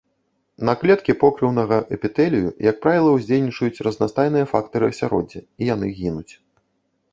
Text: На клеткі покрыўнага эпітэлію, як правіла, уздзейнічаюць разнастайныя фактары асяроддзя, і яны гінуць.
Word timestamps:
На 0.69 0.73
клеткі 0.83 1.13
покрыўнага 1.23 1.77
эпітэлію, 1.97 2.49
як 2.69 2.75
правіла, 2.87 3.13
уздзейнічаюць 3.19 3.83
разнастайныя 3.89 4.49
фактары 4.55 4.85
асяроддзя, 4.95 5.39
і 5.63 5.71
яны 5.73 5.87
гінуць. 6.03 6.33